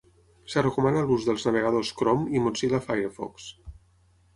Es 0.47 0.55
recomana 0.65 1.03
l'ús 1.11 1.29
dels 1.29 1.47
navegadors 1.49 1.95
Chrome 2.01 2.37
i 2.41 2.45
Mozilla 2.49 2.85
Firefox. 2.91 3.51